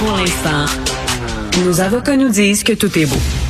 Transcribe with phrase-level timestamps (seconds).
[0.00, 0.64] Pour l'instant,
[1.62, 3.49] nos avocats nous disent que tout est beau.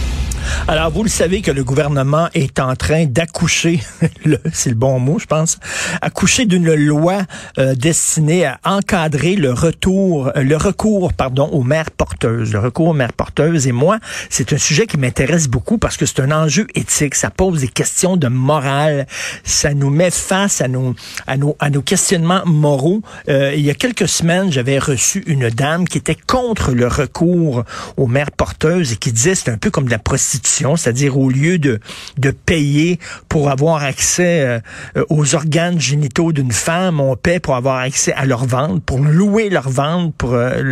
[0.68, 3.80] Alors, vous le savez que le gouvernement est en train d'accoucher,
[4.52, 5.58] c'est le bon mot, je pense,
[6.00, 7.22] accoucher d'une loi
[7.58, 12.88] euh, destinée à encadrer le retour, euh, le recours, pardon, aux mères porteuses, le recours
[12.88, 13.66] aux mères porteuses.
[13.66, 17.14] Et moi, c'est un sujet qui m'intéresse beaucoup parce que c'est un enjeu éthique.
[17.14, 19.06] Ça pose des questions de morale.
[19.44, 20.94] Ça nous met face à nos,
[21.27, 23.02] à nos, à nos questionnements moraux.
[23.28, 27.64] Euh, il y a quelques semaines, j'avais reçu une dame qui était contre le recours
[27.96, 30.39] aux mères porteuses et qui disait c'est un peu comme de la prostitution
[30.77, 31.80] c'est-à-dire au lieu de,
[32.46, 34.60] payer pour avoir accès
[34.97, 38.98] euh, aux organes génitaux d'une femme, on paie pour avoir accès à leur vente, pour
[38.98, 40.62] louer leur vente, pour euh,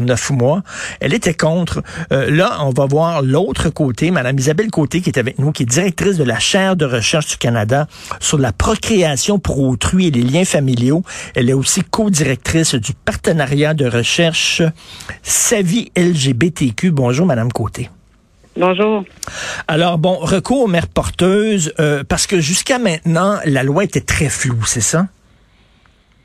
[0.00, 0.62] neuf mois.
[1.00, 1.82] Elle était contre.
[2.12, 5.62] Euh, là, on va voir l'autre côté, Madame Isabelle Côté, qui est avec nous, qui
[5.62, 7.86] est directrice de la chaire de recherche du Canada
[8.20, 11.02] sur la procréation pour autrui et les liens familiaux.
[11.34, 14.62] Elle est aussi co-directrice du partenariat de recherche
[15.22, 16.90] Savie LGBTQ.
[16.90, 17.90] Bonjour, Madame Côté.
[18.58, 19.04] Bonjour.
[19.68, 24.28] Alors, bon, recours aux mères porteuses, euh, parce que jusqu'à maintenant, la loi était très
[24.28, 25.06] floue, c'est ça?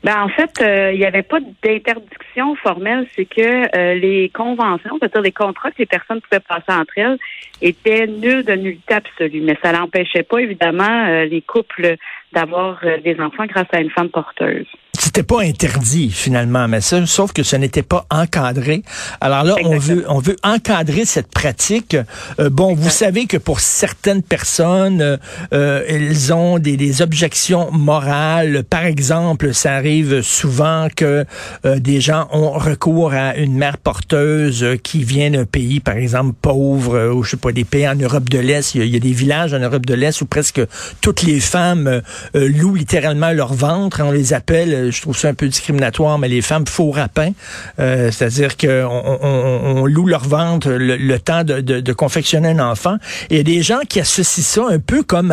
[0.02, 3.40] Ben, en fait, euh, il n'y avait pas d'interdiction formelle, c'est que
[3.76, 7.18] euh, les conventions, c'est-à-dire les contrats que les personnes pouvaient passer entre elles,
[7.62, 9.40] étaient nuls de nullité absolue.
[9.40, 11.94] Mais ça n'empêchait pas, évidemment, les couples
[12.32, 14.66] d'avoir des enfants grâce à une femme porteuse
[15.14, 18.82] c'était pas interdit finalement, mais ça, sauf que ce n'était pas encadré.
[19.20, 21.96] Alors là, on veut, on veut encadrer cette pratique.
[22.40, 25.16] Euh, bon, vous savez que pour certaines personnes, euh,
[25.52, 28.64] euh, elles ont des, des, objections morales.
[28.68, 31.24] Par exemple, ça arrive souvent que
[31.64, 37.12] des gens ont recours à une mère porteuse qui vient d'un pays, par exemple, pauvre,
[37.14, 38.74] ou je sais pas, des pays en Europe de l'Est.
[38.74, 40.60] Il, y, a des villages en Europe de l'Est où presque
[41.00, 42.02] toutes les femmes
[42.34, 44.02] louent littéralement leur ventre.
[44.02, 47.32] On les appelle je trouve ça un peu discriminatoire, mais les femmes faux rapins,
[47.78, 52.96] euh, c'est-à-dire qu'on on, loue leur ventre le, temps de, confectionner un enfant.
[53.30, 55.32] Il y a des gens qui associent ça un peu comme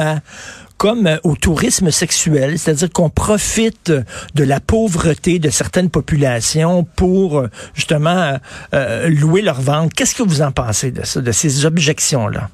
[1.24, 3.94] au tourisme sexuel, c'est-à-dire qu'on profite
[4.36, 8.40] de la pauvreté de certaines populations pour justement
[8.74, 9.96] euh, louer leur ventre.
[9.96, 12.50] Qu'est-ce que vous en pensez de ça, de ces objections-là?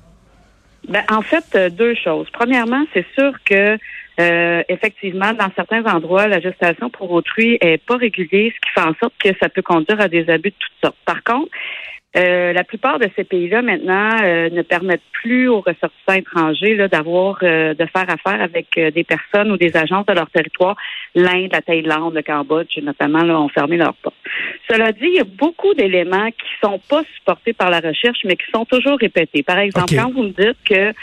[0.88, 2.28] Ben, en fait, euh, deux choses.
[2.31, 3.78] Premièrement, c'est sûr que
[4.19, 8.88] euh, effectivement, dans certains endroits, la gestation pour autrui est pas régulée, ce qui fait
[8.88, 10.97] en sorte que ça peut conduire à des abus de toutes sortes.
[11.05, 11.51] Par contre,
[12.16, 17.38] euh, la plupart de ces pays-là maintenant euh, ne permettent plus aux ressortissants étrangers d'avoir
[17.41, 20.75] de faire affaire avec des personnes ou des agences de leur territoire.
[21.13, 24.16] L'Inde, la Thaïlande, le Cambodge, notamment, là, ont fermé leurs portes.
[24.67, 28.35] Cela dit, il y a beaucoup d'éléments qui sont pas supportés par la recherche, mais
[28.35, 29.44] qui sont toujours répétés.
[29.44, 30.94] Par exemple, quand vous me dites que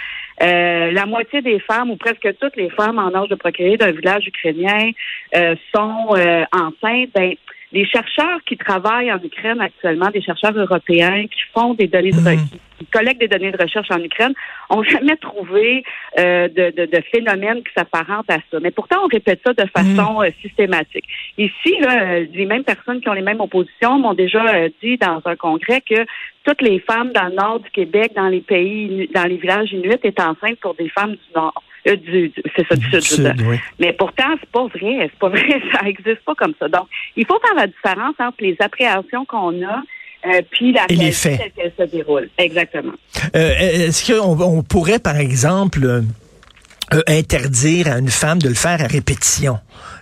[0.42, 3.92] euh, la moitié des femmes, ou presque toutes les femmes en âge de procréer d'un
[3.92, 4.90] village ukrainien,
[5.36, 7.10] euh, sont euh, enceintes.
[7.14, 7.34] Ben,
[7.74, 12.20] les chercheurs qui travaillent en Ukraine actuellement, des chercheurs européens qui font des données de
[12.20, 12.38] mhm.
[12.78, 14.32] qui collectent des données de recherche en Ukraine,
[14.70, 15.82] ont jamais trouvé
[16.18, 18.60] euh, de, de, de phénomène qui s'apparente à ça.
[18.60, 20.26] Mais pourtant, on répète ça de façon mhm.
[20.26, 21.04] euh, systématique.
[21.36, 25.20] Ici, là, les mêmes personnes qui ont les mêmes oppositions m'ont déjà euh, dit dans
[25.24, 26.06] un congrès que
[26.44, 29.94] toutes les femmes dans le nord du Québec, dans les pays, dans les villages inuits,
[29.94, 31.60] étaient enceintes pour des femmes du nord.
[31.86, 33.34] Euh, du, c'est ça, du, sud.
[33.78, 35.10] Mais pourtant, c'est pas vrai.
[35.10, 35.60] C'est pas vrai.
[35.72, 36.68] Ça existe pas comme ça.
[36.68, 36.86] Donc,
[37.16, 39.82] il faut faire la différence entre les appréhensions qu'on a
[40.26, 41.52] euh, puis la Et les faits.
[41.54, 42.28] qu'elle se déroule.
[42.38, 42.92] Exactement.
[43.36, 48.80] Euh, est-ce qu'on on pourrait, par exemple, euh, interdire à une femme de le faire
[48.80, 49.58] à répétition?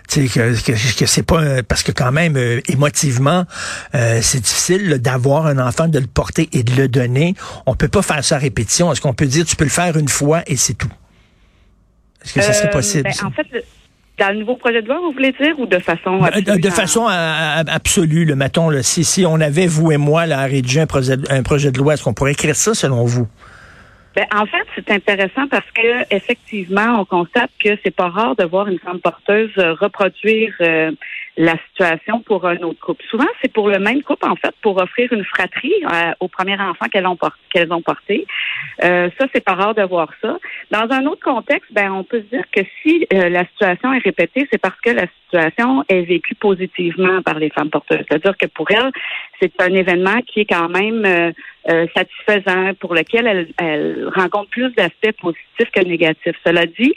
[0.07, 3.45] Tu sais, que, que, que c'est pas parce que quand même émotivement
[3.93, 8.01] c'est difficile d'avoir un enfant de le porter et de le donner on peut pas
[8.01, 10.57] faire ça à répétition est-ce qu'on peut dire tu peux le faire une fois et
[10.57, 10.91] c'est tout?
[12.23, 13.03] Est-ce que ça serait euh, possible?
[13.03, 13.47] Ben, en fait,
[14.19, 16.61] dans le nouveau projet de loi, vous voulez dire, ou de façon euh, absolue?
[16.61, 20.45] De, façon absolue, le mettons, le si, si on avait, vous et moi, là, à
[20.45, 23.27] rédiger un projet, un projet de loi, est-ce qu'on pourrait écrire ça selon vous?
[24.15, 28.43] Ben, en fait, c'est intéressant parce que effectivement, on constate que c'est pas rare de
[28.43, 30.53] voir une femme porteuse reproduire
[31.37, 33.03] la situation pour un autre couple.
[33.09, 36.59] Souvent, c'est pour le même couple, en fait, pour offrir une fratrie euh, au premier
[36.59, 38.25] enfant qu'elles ont, porté.
[38.83, 40.37] Euh, ça, c'est pas rare de voir ça.
[40.69, 44.03] Dans un autre contexte, ben, on peut se dire que si euh, la situation est
[44.03, 48.03] répétée, c'est parce que la situation est vécue positivement par les femmes porteuses.
[48.07, 48.91] C'est-à-dire que pour elles,
[49.41, 51.33] c'est un événement qui est quand même
[51.69, 56.35] euh, satisfaisant, pour lequel elles, elles rencontrent plus d'aspects positifs que négatifs.
[56.45, 56.93] Cela dit,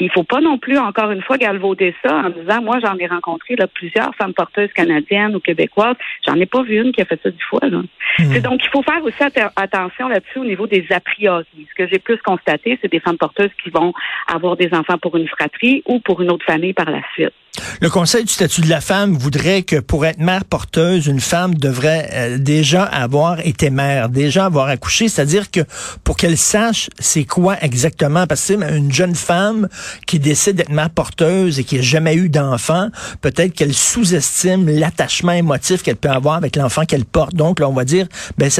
[0.00, 3.06] il faut pas non plus, encore une fois, galvauder ça en disant, moi, j'en ai
[3.06, 5.96] rencontré là, plusieurs femmes porteuses canadiennes ou québécoises.
[6.26, 7.60] J'en ai pas vu une qui a fait ça du fois.
[7.62, 7.82] Là.
[8.18, 8.38] Hmm.
[8.40, 9.22] Donc, il faut faire aussi
[9.56, 11.46] attention là-dessus au niveau des a priori.
[11.56, 13.92] Ce que j'ai plus constaté, c'est des femmes porteuses qui vont
[14.26, 17.32] avoir des enfants pour une fratrie ou pour une autre famille par la suite.
[17.80, 21.54] Le Conseil du statut de la femme voudrait que pour être mère porteuse, une femme
[21.54, 25.60] devrait euh, déjà avoir été mère, déjà avoir accouché, c'est-à-dire que
[26.04, 29.68] pour qu'elle sache c'est quoi exactement, parce que une jeune femme
[30.06, 32.88] qui décide d'être mère porteuse et qui n'a jamais eu d'enfant,
[33.20, 37.34] peut-être qu'elle sous-estime l'attachement émotif qu'elle peut avoir avec l'enfant qu'elle porte.
[37.34, 38.06] Donc là, on va dire,
[38.36, 38.50] ben,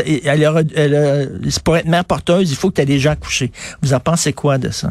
[0.75, 1.31] elle,
[1.65, 3.53] pour être mère porteuse, il faut que tu aies déjà accouché.
[3.83, 4.91] Vous en pensez quoi de ça?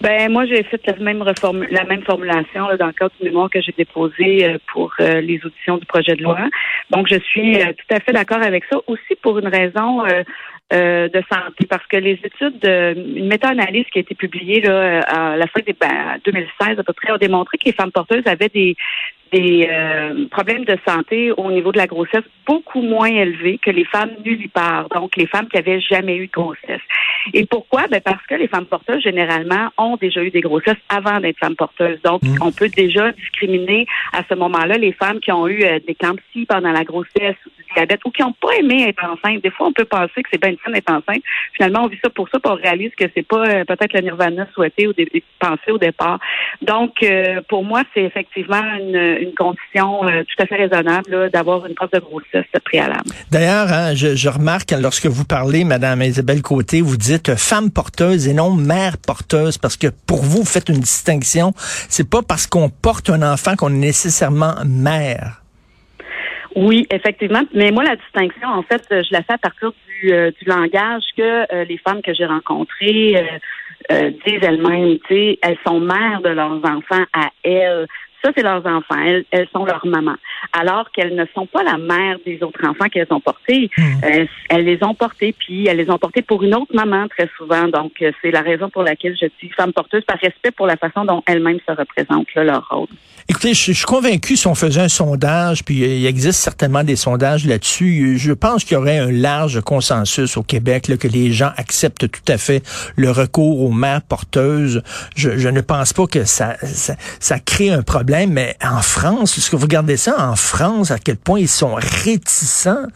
[0.00, 1.24] Ben moi j'ai fait la même
[1.70, 5.40] la même formulation dans le cadre du mémoire que j'ai déposé euh, pour euh, les
[5.44, 6.38] auditions du projet de loi.
[6.90, 10.04] Donc je suis euh, tout à fait d'accord avec ça aussi pour une raison
[10.70, 15.46] de santé parce que les études une méta-analyse qui a été publiée là, à la
[15.46, 18.76] fin des ben, 2016 à peu près a démontré que les femmes porteuses avaient des
[19.32, 23.84] des euh, problèmes de santé au niveau de la grossesse beaucoup moins élevés que les
[23.84, 26.80] femmes nullipares, donc les femmes qui avaient jamais eu de grossesse.
[27.34, 27.86] Et pourquoi?
[27.88, 31.56] Ben parce que les femmes porteuses, généralement, ont déjà eu des grossesses avant d'être femmes
[31.56, 32.00] porteuses.
[32.02, 32.36] Donc, mmh.
[32.40, 36.46] on peut déjà discriminer à ce moment-là les femmes qui ont eu euh, des campsies
[36.48, 39.42] pendant la grossesse ou du diabète ou qui n'ont pas aimé être enceinte.
[39.42, 41.22] Des fois, on peut penser que c'est bien une d'être enceinte.
[41.54, 44.00] Finalement, on vit ça pour ça, puis on réalise que c'est pas euh, peut-être le
[44.00, 46.18] nirvana souhaité ou des, pensées au départ.
[46.62, 47.04] Donc,
[47.48, 51.90] pour moi, c'est effectivement une une condition euh, tout à fait raisonnable d'avoir une preuve
[51.92, 53.10] de grossesse préalable.
[53.30, 58.34] D'ailleurs, hein, je, remarque lorsque vous parlez, Madame Isabelle Côté, vous dites femme porteuse et
[58.34, 61.52] non mère porteuse parce que pour vous, vous faites une distinction.
[61.56, 65.42] C'est pas parce qu'on porte un enfant qu'on est nécessairement mère.
[66.54, 67.42] Oui, effectivement.
[67.54, 71.52] Mais moi, la distinction, en fait, je la fais à partir du, euh, langage que
[71.52, 73.16] euh, les femmes que j'ai rencontrées
[73.90, 74.98] disent elles-mêmes.
[75.10, 77.86] Elles sont mères de leurs enfants à elles.
[78.24, 78.98] Ça, c'est leurs enfants.
[78.98, 80.16] Elles, elles sont leurs mamans.
[80.52, 83.70] Alors qu'elles ne sont pas la mère des autres enfants qu'elles ont portés.
[83.76, 83.82] Hmm.
[84.04, 87.28] Euh, elles les ont portés, puis elles les ont portés pour une autre maman très
[87.36, 87.68] souvent.
[87.68, 90.76] Donc, euh, c'est la raison pour laquelle je suis femme porteuse, par respect pour la
[90.76, 92.88] façon dont elles-mêmes se représentent, là, leur rôle.
[93.30, 97.44] Écoutez, je, suis convaincu si on faisait un sondage, puis il existe certainement des sondages
[97.44, 101.50] là-dessus, je pense qu'il y aurait un large consensus au Québec là, que les gens
[101.58, 102.62] acceptent tout à fait
[102.96, 104.82] le recours aux mères porteuses.
[105.14, 109.38] Je, je ne pense pas que ça, ça, ça crée un problème mais en France,
[109.38, 112.86] est-ce que vous regardez ça en France, à quel point ils sont réticents?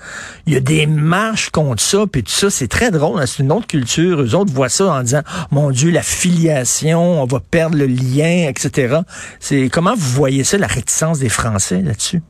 [0.46, 3.42] Il y a des marches contre ça, puis tout ça, c'est très drôle, hein, c'est
[3.42, 4.20] une autre culture.
[4.22, 8.48] Eux autres voient ça en disant, mon Dieu, la filiation, on va perdre le lien,
[8.48, 9.00] etc.
[9.40, 12.22] C'est comment vous voyez ça, la réticence des Français là-dessus?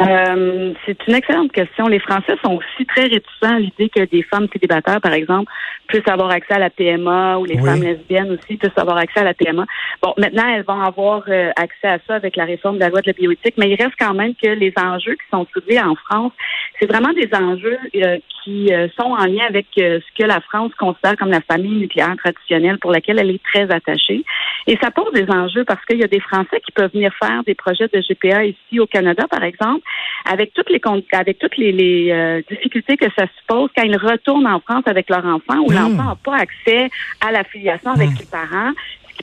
[0.00, 1.86] Euh, c'est une excellente question.
[1.86, 5.52] Les Français sont aussi très réticents à l'idée que des femmes célibataires, par exemple,
[5.86, 9.24] puissent avoir accès à la PMA ou les femmes lesbiennes aussi puissent avoir accès à
[9.24, 9.64] la PMA.
[10.02, 13.02] Bon, maintenant, elles vont avoir euh, accès à ça avec la réforme de la loi
[13.02, 15.94] de la bioéthique, mais il reste quand même que les enjeux qui sont soulevés en
[15.94, 16.32] France,
[16.80, 21.16] c'est vraiment des enjeux euh, qui sont en lien avec ce que la France considère
[21.16, 24.22] comme la famille nucléaire traditionnelle pour laquelle elle est très attachée.
[24.66, 27.42] Et ça pose des enjeux parce qu'il y a des Français qui peuvent venir faire
[27.44, 29.82] des projets de GPA ici au Canada, par exemple,
[30.24, 30.80] avec toutes les
[31.12, 35.08] avec toutes les, euh, difficultés que ça se pose quand ils retournent en France avec
[35.08, 35.74] leur enfant où mmh.
[35.74, 36.90] l'enfant n'a pas accès
[37.20, 38.18] à la filiation avec mmh.
[38.20, 38.72] les parents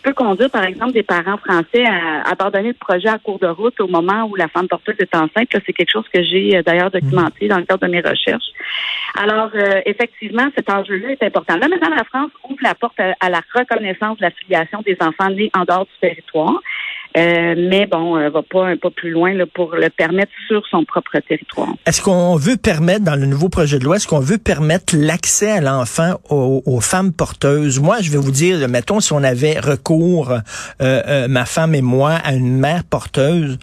[0.02, 3.80] peut conduire, par exemple, des parents français à abandonner le projet à cours de route
[3.80, 5.50] au moment où la femme porteuse est enceinte.
[5.52, 8.52] C'est quelque chose que j'ai euh, d'ailleurs documenté dans le cadre de mes recherches.
[9.16, 11.58] Alors, euh, effectivement, cet enjeu-là est important.
[11.58, 15.30] Là, maintenant, la France ouvre la porte à, la reconnaissance de la filiation des enfants
[15.30, 16.62] nés en dehors du territoire.
[17.18, 20.86] Euh, mais bon, euh, va pas un pas plus loin pour le permettre sur son
[20.86, 21.70] propre territoire.
[21.86, 25.52] Est-ce qu'on veut permettre, dans le nouveau projet de loi, est-ce qu'on veut permettre l'accès
[25.52, 27.80] à l'enfant aux, femmes porteuses?
[27.80, 30.34] Moi, je vais vous dire, mettons, si on avait recours,
[30.82, 33.58] euh, ma femme et moi, à une mère porteuse,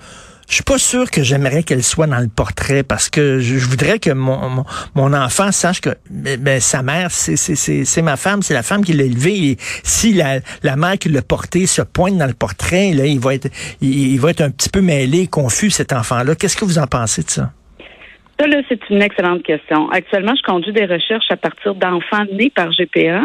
[0.49, 3.99] je suis pas sûr que j'aimerais qu'elle soit dans le portrait parce que je, voudrais
[3.99, 4.65] que mon,
[4.95, 8.95] mon, enfant sache que ben, ben sa mère, c'est ma femme, c'est la femme qui
[8.95, 9.51] l'a élevé.
[9.51, 13.21] Et si la, la mère qui l'a porté se pointe dans le portrait, là, il
[13.21, 13.49] va être,
[13.83, 16.35] il, va être un petit peu mêlé, confus, cet enfant-là.
[16.35, 17.51] Qu'est-ce que vous en pensez de ça?
[18.41, 19.91] Ça, là, c'est une excellente question.
[19.91, 23.25] Actuellement, je conduis des recherches à partir d'enfants nés par GPA.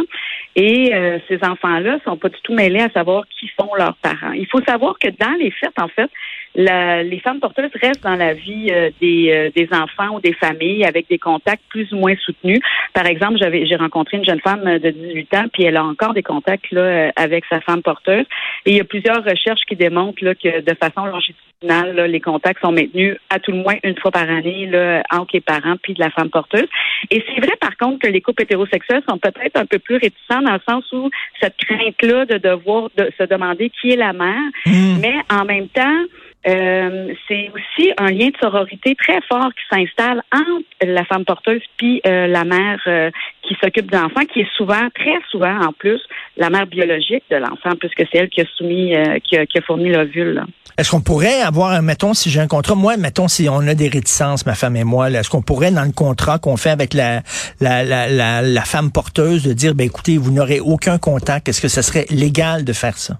[0.56, 4.32] Et euh, ces enfants-là sont pas du tout mêlés à savoir qui sont leurs parents.
[4.34, 6.10] Il faut savoir que dans les faits, en fait,
[6.56, 10.86] les femmes porteuses restent dans la vie euh, des, euh, des enfants ou des familles
[10.86, 12.60] avec des contacts plus ou moins soutenus.
[12.94, 16.14] Par exemple, j'avais j'ai rencontré une jeune femme de 18 ans, puis elle a encore
[16.14, 18.26] des contacts là, euh, avec sa femme porteuse.
[18.66, 22.20] Et il y a plusieurs recherches qui démontrent là, que de façon longitudinale, là, les
[22.20, 25.76] contacts sont maintenus à tout le moins une fois par année là, entre les parents
[25.82, 26.68] puis de la femme porteuse.
[27.10, 30.42] Et c'est vrai, par contre, que les couples hétérosexuels sont peut-être un peu plus réticents
[30.42, 31.10] dans le sens où
[31.42, 35.00] cette crainte-là de devoir de se demander qui est la mère, mmh.
[35.02, 36.04] mais en même temps,
[36.46, 41.62] euh, c'est aussi un lien de sororité très fort qui s'installe entre la femme porteuse
[41.78, 43.12] puis euh, la mère euh,
[43.48, 46.02] qui s'occupe de l'enfant, qui est souvent, très souvent en plus,
[46.38, 49.62] la mère biologique de l'enfant, puisque c'est elle qui a soumis, qui a, qui, a,
[49.62, 50.44] fourni l'ovule.
[50.78, 53.90] Est-ce qu'on pourrait avoir, mettons, si j'ai un contrat, moi, mettons, si on a des
[53.90, 57.22] réticences, ma femme et moi, est-ce qu'on pourrait, dans le contrat qu'on fait avec la,
[57.60, 61.62] la, la, la, la femme porteuse, de dire, ben écoutez, vous n'aurez aucun contact, est-ce
[61.62, 63.18] que ce serait légal de faire ça?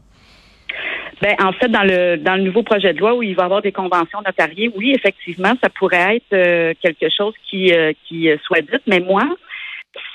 [1.24, 3.46] Ben, en fait, dans le dans le nouveau projet de loi où il va y
[3.46, 8.30] avoir des conventions notariées, oui, effectivement, ça pourrait être euh, quelque chose qui euh, qui
[8.44, 8.78] soit dit.
[8.88, 9.24] Mais moi,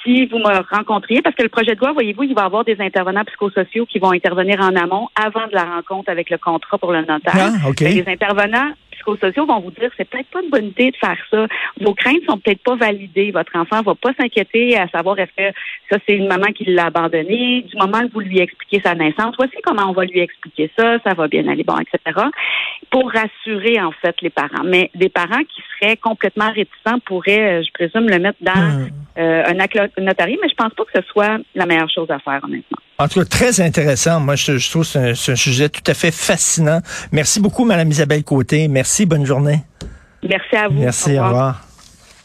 [0.02, 2.64] si vous me rencontriez, parce que le projet de loi, voyez-vous, il va y avoir
[2.64, 6.76] des intervenants psychosociaux qui vont intervenir en amont avant de la rencontre avec le contrat
[6.76, 7.32] pour le notaire.
[7.34, 8.72] Ah, Les intervenants
[9.08, 11.46] psychosociaux vont vous dire c'est peut-être pas une bonne idée de faire ça.
[11.80, 13.30] Vos craintes sont peut-être pas validées.
[13.30, 15.56] Votre enfant va pas s'inquiéter à savoir est-ce que
[15.90, 17.62] ça c'est une maman qui l'a abandonné.
[17.62, 20.98] Du moment que vous lui expliquez sa naissance, voici comment on va lui expliquer ça,
[21.04, 22.20] ça va bien aller, bon, etc.
[22.90, 24.64] Pour rassurer en fait les parents.
[24.64, 28.88] Mais des parents qui seraient complètement réticents pourraient, euh, je présume, le mettre dans hmm.
[29.18, 32.18] euh, un acte notarié, mais je pense pas que ce soit la meilleure chose à
[32.18, 32.78] faire, honnêtement.
[33.00, 34.18] En tout cas, très intéressant.
[34.18, 36.80] Moi, je, je trouve que c'est un, sujet tout à fait fascinant.
[37.12, 38.66] Merci beaucoup, Madame Isabelle Côté.
[38.66, 39.60] Merci, bonne journée.
[40.28, 40.80] Merci à vous.
[40.80, 41.67] Merci, Au revoir.